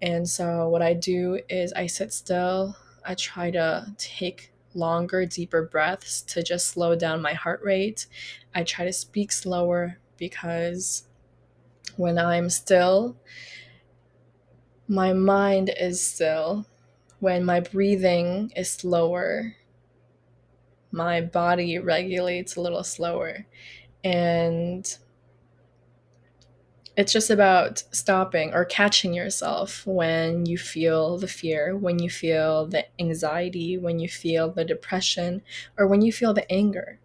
And 0.01 0.27
so, 0.29 0.69
what 0.69 0.81
I 0.81 0.93
do 0.93 1.39
is 1.49 1.73
I 1.73 1.87
sit 1.87 2.13
still. 2.13 2.75
I 3.03 3.15
try 3.15 3.51
to 3.51 3.93
take 3.97 4.51
longer, 4.77 5.25
deeper 5.25 5.63
breaths 5.63 6.21
to 6.23 6.43
just 6.43 6.67
slow 6.67 6.95
down 6.95 7.21
my 7.21 7.33
heart 7.33 7.61
rate. 7.63 8.07
I 8.55 8.63
try 8.63 8.85
to 8.85 8.93
speak 8.93 9.31
slower 9.31 9.99
because 10.17 11.07
when 11.97 12.17
I'm 12.17 12.49
still, 12.49 13.17
my 14.87 15.13
mind 15.13 15.71
is 15.77 16.05
still. 16.05 16.65
When 17.19 17.43
my 17.43 17.61
breathing 17.61 18.53
is 18.55 18.71
slower, 18.71 19.55
my 20.91 21.21
body 21.21 21.79
regulates 21.79 22.55
a 22.55 22.61
little 22.61 22.83
slower. 22.83 23.45
And 24.03 24.97
it's 26.97 27.13
just 27.13 27.29
about 27.29 27.83
stopping 27.91 28.51
or 28.55 28.65
catching 28.65 29.13
yourself 29.13 29.85
when 29.85 30.47
you 30.47 30.57
feel 30.57 31.19
the 31.19 31.27
fear, 31.27 31.77
when 31.77 31.99
you 31.99 32.09
feel 32.09 32.65
the 32.65 32.87
anxiety, 32.99 33.77
when 33.77 33.99
you 33.99 34.09
feel 34.09 34.49
the 34.49 34.65
depression, 34.65 35.43
or 35.77 35.85
when 35.85 36.01
you 36.01 36.11
feel 36.11 36.33
the 36.33 36.51
anger. 36.51 36.99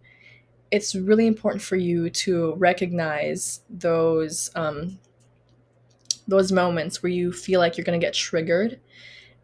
It's 0.71 0.95
really 0.95 1.27
important 1.27 1.61
for 1.61 1.75
you 1.75 2.09
to 2.09 2.55
recognize 2.55 3.61
those 3.69 4.49
um, 4.55 4.97
those 6.27 6.51
moments 6.51 7.03
where 7.03 7.11
you 7.11 7.31
feel 7.31 7.59
like 7.59 7.77
you're 7.77 7.85
going 7.85 7.99
to 7.99 8.03
get 8.03 8.15
triggered, 8.15 8.79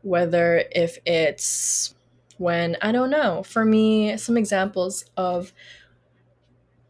whether 0.01 0.63
if 0.71 0.97
it's 1.05 1.93
when 2.39 2.75
I 2.81 2.91
don't 2.91 3.11
know. 3.11 3.43
For 3.43 3.63
me, 3.63 4.17
some 4.17 4.35
examples 4.35 5.05
of 5.15 5.53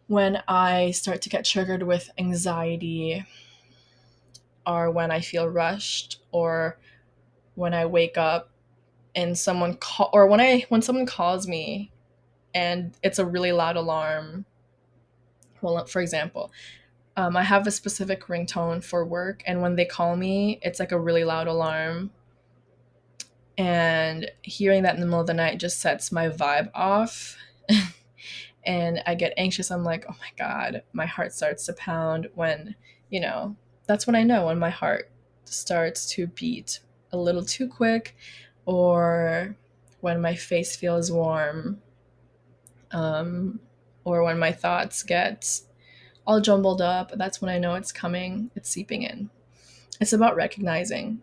when 0.08 0.42
I 0.48 0.92
start 0.92 1.22
to 1.24 1.30
get 1.30 1.44
triggered 1.44 1.84
with 1.84 2.10
anxiety 2.18 3.26
are 4.66 4.92
when 4.92 5.12
I 5.12 5.20
feel 5.22 5.48
rushed 5.48 6.22
or 6.32 6.80
when 7.56 7.74
I 7.74 7.86
wake 7.86 8.18
up 8.18 8.52
and 9.16 9.38
someone 9.38 9.76
call 9.78 10.10
or 10.14 10.28
when 10.28 10.40
I 10.40 10.66
when 10.70 10.82
someone 10.82 11.06
calls 11.06 11.48
me 11.48 11.92
and 12.54 12.96
it's 13.04 13.20
a 13.20 13.26
really 13.26 13.52
loud 13.52 13.76
alarm. 13.76 14.46
Well, 15.62 15.86
for 15.86 16.02
example, 16.02 16.52
um, 17.18 17.36
I 17.36 17.44
have 17.44 17.68
a 17.68 17.72
specific 17.72 18.26
ringtone 18.28 18.84
for 18.84 19.06
work, 19.06 19.44
and 19.46 19.62
when 19.62 19.76
they 19.76 19.86
call 19.86 20.16
me, 20.16 20.60
it's 20.62 20.80
like 20.80 20.92
a 20.92 21.00
really 21.00 21.26
loud 21.26 21.48
alarm. 21.48 22.12
And 23.58 24.32
hearing 24.42 24.84
that 24.84 24.96
in 24.96 25.02
the 25.02 25.06
middle 25.06 25.20
of 25.20 25.28
the 25.28 25.34
night 25.34 25.60
just 25.60 25.82
sets 25.82 26.14
my 26.14 26.30
vibe 26.30 26.70
off. 26.74 27.36
and 28.64 29.02
I 29.06 29.16
get 29.16 29.34
anxious. 29.36 29.70
I'm 29.70 29.84
like, 29.84 30.06
oh 30.10 30.16
my 30.18 30.30
God, 30.38 30.84
my 30.94 31.06
heart 31.06 31.34
starts 31.34 31.66
to 31.66 31.74
pound 31.74 32.30
when, 32.36 32.76
you 33.10 33.20
know, 33.20 33.58
that's 33.90 34.06
when 34.06 34.16
I 34.16 34.22
know 34.22 34.46
when 34.46 34.60
my 34.60 34.70
heart 34.70 35.10
starts 35.46 36.06
to 36.12 36.28
beat 36.28 36.80
a 37.12 37.18
little 37.18 37.44
too 37.44 37.68
quick 37.68 38.16
or 38.68 39.56
when 40.02 40.22
my 40.22 40.36
face 40.36 40.76
feels 40.76 41.12
warm 41.12 41.82
um, 42.92 43.60
or 44.04 44.24
when 44.24 44.38
my 44.38 44.52
thoughts 44.52 45.02
get 45.02 45.62
all 46.28 46.40
jumbled 46.40 46.84
up 46.84 47.12
that's 47.16 47.42
when 47.42 47.50
i 47.50 47.58
know 47.58 47.74
it's 47.74 47.92
coming 47.92 48.52
it's 48.56 48.70
seeping 48.70 49.02
in. 49.02 49.28
It's 50.00 50.14
about 50.14 50.36
recognizing 50.36 51.22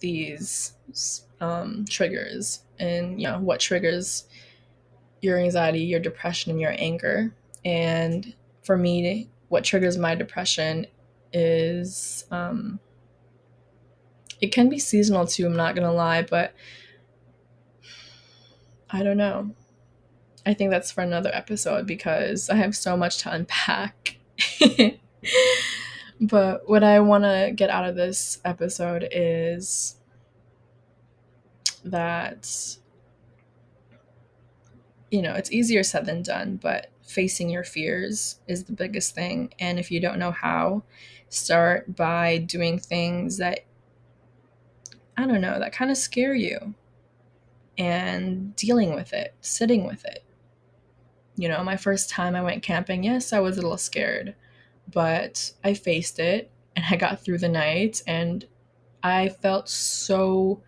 these 0.00 0.72
um, 1.40 1.84
triggers 1.88 2.64
and 2.80 3.20
you 3.22 3.28
know 3.28 3.38
what 3.38 3.60
triggers 3.60 4.24
your 5.20 5.38
anxiety 5.38 5.82
your 5.82 6.00
depression 6.00 6.50
and 6.50 6.60
your 6.60 6.74
anger. 6.76 7.32
And 7.64 8.34
for 8.64 8.76
me 8.76 9.28
what 9.50 9.62
triggers 9.62 9.96
my 9.96 10.16
depression 10.16 10.88
is 11.32 12.24
um, 12.30 12.80
it 14.40 14.52
can 14.52 14.68
be 14.68 14.78
seasonal 14.78 15.26
too 15.26 15.46
i'm 15.46 15.56
not 15.56 15.74
gonna 15.74 15.92
lie 15.92 16.22
but 16.22 16.54
i 18.90 19.02
don't 19.02 19.16
know. 19.18 19.50
I 20.46 20.54
think 20.54 20.70
that's 20.70 20.90
for 20.90 21.02
another 21.02 21.30
episode 21.34 21.86
because 21.86 22.48
i 22.48 22.54
have 22.54 22.74
so 22.74 22.96
much 22.96 23.18
to 23.18 23.32
unpack. 23.32 24.16
But 26.20 26.68
what 26.68 26.82
i 26.82 26.98
want 27.00 27.24
to 27.24 27.52
get 27.54 27.70
out 27.70 27.88
of 27.88 27.94
this 27.94 28.40
episode 28.44 29.08
is 29.12 29.96
that 31.84 32.76
you 35.10 35.22
know 35.22 35.34
it's 35.34 35.52
easier 35.52 35.82
said 35.82 36.06
than 36.06 36.22
done 36.22 36.58
but 36.60 36.88
facing 37.02 37.48
your 37.48 37.64
fears 37.64 38.40
is 38.46 38.64
the 38.64 38.72
biggest 38.72 39.14
thing 39.14 39.52
and 39.58 39.78
if 39.78 39.90
you 39.90 40.00
don't 40.00 40.18
know 40.18 40.32
how 40.32 40.82
start 41.28 41.94
by 41.96 42.38
doing 42.38 42.78
things 42.78 43.36
that 43.38 43.60
I 45.16 45.26
don't 45.26 45.40
know, 45.40 45.58
that 45.58 45.72
kind 45.72 45.90
of 45.90 45.96
scare 45.96 46.34
you 46.34 46.74
and 47.76 48.54
dealing 48.54 48.94
with 48.94 49.12
it, 49.12 49.34
sitting 49.40 49.84
with 49.84 50.04
it. 50.04 50.24
You 51.36 51.48
know, 51.48 51.62
my 51.64 51.76
first 51.76 52.08
time 52.08 52.36
I 52.36 52.42
went 52.42 52.62
camping, 52.62 53.02
yes, 53.02 53.32
I 53.32 53.40
was 53.40 53.58
a 53.58 53.62
little 53.62 53.78
scared, 53.78 54.34
but 54.92 55.52
I 55.64 55.74
faced 55.74 56.18
it 56.18 56.50
and 56.76 56.84
I 56.88 56.96
got 56.96 57.20
through 57.20 57.38
the 57.38 57.48
night 57.48 58.02
and 58.06 58.46
I 59.02 59.28
felt 59.28 59.68
so 59.68 60.62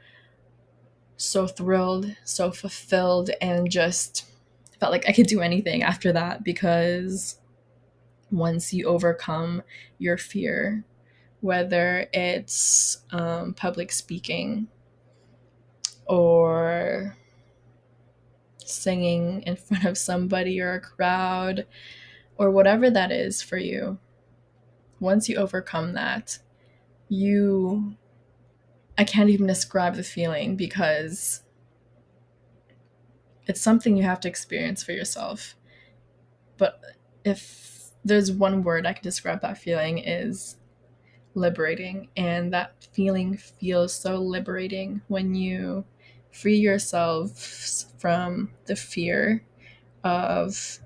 so 1.16 1.46
thrilled, 1.46 2.16
so 2.24 2.50
fulfilled 2.50 3.30
and 3.42 3.70
just 3.70 4.24
felt 4.80 4.90
like 4.90 5.06
I 5.06 5.12
could 5.12 5.26
do 5.26 5.42
anything 5.42 5.82
after 5.82 6.12
that 6.12 6.42
because 6.42 7.39
once 8.30 8.72
you 8.72 8.86
overcome 8.86 9.62
your 9.98 10.16
fear, 10.16 10.84
whether 11.40 12.08
it's 12.12 13.04
um, 13.10 13.54
public 13.54 13.92
speaking 13.92 14.68
or 16.06 17.16
singing 18.64 19.42
in 19.42 19.56
front 19.56 19.84
of 19.84 19.98
somebody 19.98 20.60
or 20.60 20.74
a 20.74 20.80
crowd 20.80 21.66
or 22.36 22.50
whatever 22.50 22.90
that 22.90 23.12
is 23.12 23.42
for 23.42 23.58
you. 23.58 23.98
Once 24.98 25.28
you 25.28 25.36
overcome 25.36 25.94
that, 25.94 26.38
you 27.08 27.96
I 28.98 29.04
can't 29.04 29.30
even 29.30 29.46
describe 29.46 29.94
the 29.94 30.02
feeling 30.02 30.56
because 30.56 31.42
it's 33.46 33.60
something 33.60 33.96
you 33.96 34.02
have 34.02 34.20
to 34.20 34.28
experience 34.28 34.82
for 34.82 34.92
yourself. 34.92 35.56
But 36.58 36.80
if 37.24 37.69
there's 38.04 38.32
one 38.32 38.62
word 38.62 38.86
I 38.86 38.92
can 38.92 39.02
describe 39.02 39.42
that 39.42 39.58
feeling 39.58 39.98
is 39.98 40.56
liberating. 41.34 42.08
And 42.16 42.52
that 42.52 42.74
feeling 42.92 43.36
feels 43.36 43.94
so 43.94 44.16
liberating 44.16 45.02
when 45.08 45.34
you 45.34 45.84
free 46.32 46.56
yourself 46.56 47.84
from 47.98 48.50
the 48.66 48.76
fear 48.76 49.44
of, 50.04 50.78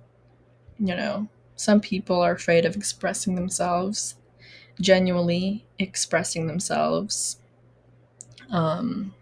you 0.78 0.94
know, 0.94 1.28
some 1.56 1.80
people 1.80 2.20
are 2.20 2.32
afraid 2.32 2.64
of 2.64 2.76
expressing 2.76 3.36
themselves, 3.36 4.16
genuinely 4.80 5.66
expressing 5.78 6.46
themselves. 6.46 7.38
Um, 8.50 9.14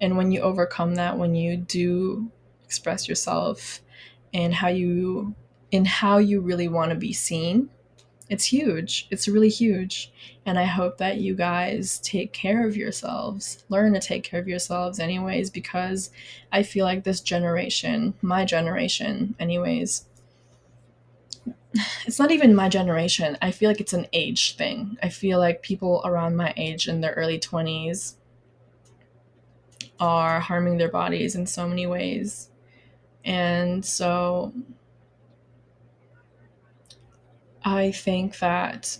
and 0.00 0.16
when 0.16 0.30
you 0.32 0.40
overcome 0.40 0.96
that, 0.96 1.16
when 1.16 1.34
you 1.34 1.56
do 1.56 2.30
express 2.64 3.08
yourself 3.08 3.80
and 4.34 4.52
how 4.54 4.68
you 4.68 5.34
in 5.72 5.86
how 5.86 6.18
you 6.18 6.40
really 6.40 6.68
want 6.68 6.90
to 6.90 6.96
be 6.96 7.12
seen, 7.12 7.68
it's 8.28 8.44
huge. 8.44 9.08
It's 9.10 9.26
really 9.26 9.48
huge. 9.48 10.12
And 10.46 10.58
I 10.58 10.64
hope 10.64 10.98
that 10.98 11.18
you 11.18 11.34
guys 11.34 11.98
take 11.98 12.32
care 12.32 12.66
of 12.66 12.76
yourselves, 12.76 13.64
learn 13.68 13.92
to 13.94 14.00
take 14.00 14.22
care 14.22 14.40
of 14.40 14.48
yourselves, 14.48 15.00
anyways, 15.00 15.50
because 15.50 16.10
I 16.52 16.62
feel 16.62 16.84
like 16.84 17.04
this 17.04 17.20
generation, 17.20 18.14
my 18.22 18.44
generation, 18.44 19.34
anyways, 19.40 20.06
it's 22.06 22.18
not 22.18 22.30
even 22.30 22.54
my 22.54 22.68
generation. 22.68 23.38
I 23.40 23.50
feel 23.50 23.68
like 23.68 23.80
it's 23.80 23.92
an 23.94 24.06
age 24.12 24.56
thing. 24.56 24.98
I 25.02 25.08
feel 25.08 25.38
like 25.38 25.62
people 25.62 26.02
around 26.04 26.36
my 26.36 26.52
age 26.56 26.86
in 26.86 27.00
their 27.00 27.12
early 27.12 27.38
20s 27.38 28.14
are 29.98 30.40
harming 30.40 30.76
their 30.76 30.90
bodies 30.90 31.34
in 31.34 31.46
so 31.46 31.66
many 31.66 31.86
ways. 31.86 32.50
And 33.24 33.84
so 33.84 34.52
I 37.64 37.92
think 37.92 38.38
that 38.40 38.98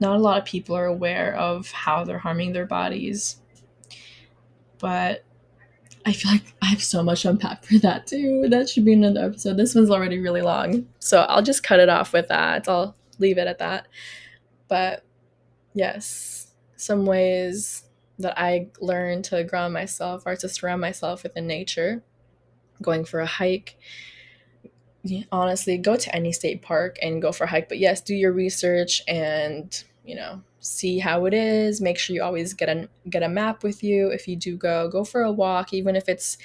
not 0.00 0.16
a 0.16 0.20
lot 0.20 0.38
of 0.38 0.44
people 0.44 0.76
are 0.76 0.86
aware 0.86 1.34
of 1.34 1.70
how 1.70 2.04
they're 2.04 2.18
harming 2.18 2.52
their 2.52 2.66
bodies. 2.66 3.40
But 4.78 5.24
I 6.04 6.12
feel 6.12 6.32
like 6.32 6.54
I 6.62 6.66
have 6.66 6.82
so 6.82 7.02
much 7.02 7.24
unpacked 7.24 7.66
for 7.66 7.78
that 7.78 8.06
too. 8.06 8.46
That 8.48 8.68
should 8.68 8.84
be 8.84 8.92
another 8.92 9.24
episode. 9.24 9.56
This 9.56 9.74
one's 9.74 9.90
already 9.90 10.18
really 10.18 10.42
long. 10.42 10.86
So 10.98 11.22
I'll 11.22 11.42
just 11.42 11.62
cut 11.62 11.80
it 11.80 11.88
off 11.88 12.12
with 12.12 12.28
that. 12.28 12.68
I'll 12.68 12.94
leave 13.18 13.38
it 13.38 13.48
at 13.48 13.58
that. 13.58 13.88
But 14.68 15.04
yes, 15.74 16.52
some 16.76 17.06
ways 17.06 17.84
that 18.18 18.38
I 18.38 18.68
learned 18.80 19.24
to 19.26 19.42
ground 19.44 19.74
myself 19.74 20.22
are 20.26 20.36
to 20.36 20.48
surround 20.48 20.80
myself 20.80 21.22
within 21.22 21.46
nature, 21.46 22.02
going 22.82 23.04
for 23.04 23.20
a 23.20 23.26
hike. 23.26 23.76
Honestly, 25.32 25.78
go 25.78 25.96
to 25.96 26.14
any 26.14 26.32
state 26.32 26.62
park 26.62 26.96
and 27.02 27.22
go 27.22 27.32
for 27.32 27.44
a 27.44 27.48
hike. 27.48 27.68
But 27.68 27.78
yes, 27.78 28.00
do 28.00 28.14
your 28.14 28.32
research 28.32 29.02
and, 29.06 29.82
you 30.04 30.14
know, 30.14 30.42
see 30.60 30.98
how 30.98 31.26
it 31.26 31.34
is. 31.34 31.80
Make 31.80 31.98
sure 31.98 32.14
you 32.14 32.22
always 32.22 32.54
get 32.54 32.68
a 32.68 32.88
get 33.08 33.22
a 33.22 33.28
map 33.28 33.62
with 33.62 33.82
you 33.82 34.08
if 34.08 34.26
you 34.28 34.36
do 34.36 34.56
go. 34.56 34.88
Go 34.88 35.04
for 35.04 35.22
a 35.22 35.32
walk, 35.32 35.72
even 35.72 35.96
if 35.96 36.08
it's, 36.08 36.38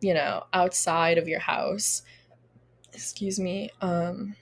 you 0.00 0.14
know, 0.14 0.44
outside 0.52 1.18
of 1.18 1.28
your 1.28 1.40
house. 1.40 2.02
Excuse 2.92 3.38
me. 3.38 3.70
Um 3.80 4.34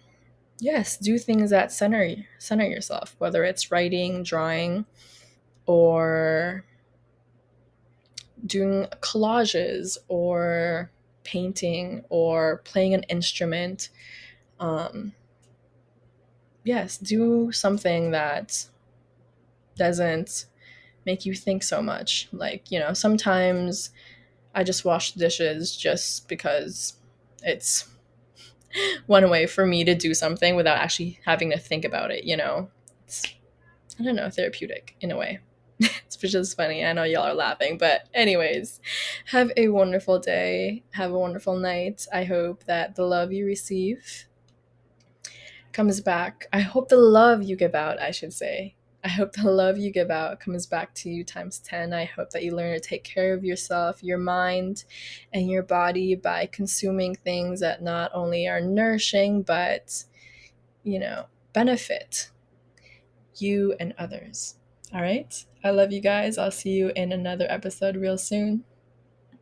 yes, 0.59 0.97
do 0.97 1.19
things 1.19 1.51
that 1.51 1.73
center 1.73 2.15
center 2.39 2.67
yourself, 2.67 3.17
whether 3.19 3.45
it's 3.45 3.71
writing, 3.71 4.23
drawing, 4.23 4.87
or 5.67 6.65
doing 8.45 8.87
collages 9.01 9.97
or 10.09 10.91
painting 11.27 12.05
or 12.09 12.63
playing 12.65 12.95
an 12.95 13.03
instrument. 13.05 13.91
Um, 14.59 15.13
yes, 16.65 16.97
do 16.97 17.53
something 17.53 18.13
that 18.13 18.67
doesn't 19.77 20.47
make 21.05 21.27
you 21.27 21.35
think 21.35 21.63
so 21.63 21.83
much. 21.83 22.29
Like, 22.33 22.71
you 22.71 22.79
know, 22.79 22.93
sometimes 22.95 23.91
I 24.55 24.65
just 24.65 24.85
wash 24.85 25.13
dishes 25.13 25.77
just 25.77 26.29
because 26.29 26.95
it's 27.43 27.89
one 29.07 29.29
way 29.29 29.47
for 29.47 29.67
me 29.67 29.85
to 29.85 29.95
do 29.95 30.15
something 30.15 30.57
without 30.57 30.79
actually 30.79 31.21
having 31.25 31.51
to 31.51 31.59
think 31.59 31.85
about 31.85 32.11
it, 32.11 32.25
you 32.25 32.37
know? 32.37 32.71
It's, 33.05 33.23
I 34.01 34.05
don't 34.05 34.17
know, 34.17 34.31
therapeutic 34.31 34.97
in 35.01 35.11
a 35.11 35.17
way. 35.17 35.41
it's 35.81 36.17
just 36.17 36.57
funny. 36.57 36.85
I 36.85 36.93
know 36.93 37.05
y'all 37.05 37.23
are 37.23 37.35
laughing, 37.35 37.79
but 37.79 38.09
anyways, 38.15 38.81
have 39.27 39.51
a 39.57 39.69
wonderful 39.69 40.19
day. 40.19 40.83
Have 40.93 41.13
a 41.13 41.19
wonderful 41.19 41.57
night. 41.57 42.07
I 42.13 42.25
hope 42.25 42.65
that 42.65 42.95
the 42.95 43.05
love 43.05 43.33
you 43.33 43.45
receive 43.47 44.27
comes 45.73 46.01
back. 46.01 46.47
I 46.53 46.61
hope 46.61 46.89
the 46.89 46.97
love 46.97 47.43
you 47.43 47.57
give 47.57 47.75
out, 47.75 48.01
I 48.01 48.11
should 48.11 48.33
say. 48.33 48.77
I 49.05 49.09
hope 49.09 49.35
the 49.35 49.49
love 49.49 49.79
you 49.79 49.93
give 49.93 50.11
out 50.11 50.41
comes 50.41 50.67
back 50.67 50.93
to 50.97 51.11
you 51.11 51.23
times 51.23 51.61
10. 51.61 51.93
I 51.93 52.07
hope 52.07 52.31
that 52.31 52.43
you 52.43 52.57
learn 52.57 52.75
to 52.75 52.81
take 52.81 53.05
care 53.05 53.35
of 53.35 53.45
yourself, 53.45 54.03
your 54.03 54.19
mind, 54.19 54.85
and 55.33 55.49
your 55.49 55.63
body 55.63 56.17
by 56.17 56.47
consuming 56.47 57.15
things 57.15 57.61
that 57.61 57.83
not 57.83 58.11
only 58.15 58.49
are 58.49 58.61
nourishing, 58.61 59.43
but, 59.43 60.03
you 60.83 60.99
know, 60.99 61.27
benefit 61.53 62.31
you 63.37 63.77
and 63.79 63.95
others. 63.99 64.57
All 64.93 65.03
right. 65.03 65.45
I 65.67 65.71
love 65.71 65.91
you 65.91 66.01
guys. 66.01 66.39
I'll 66.39 66.53
see 66.53 66.71
you 66.71 66.93
in 66.95 67.11
another 67.11 67.45
episode 67.49 67.97
real 67.97 68.19
soon. 68.19 68.63